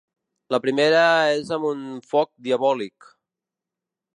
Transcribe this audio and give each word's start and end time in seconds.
La 0.53 0.59
primera 0.63 1.03
és 1.33 1.51
amb 1.57 1.69
un 1.73 1.83
foc 2.15 2.33
diabòlic. 2.49 3.11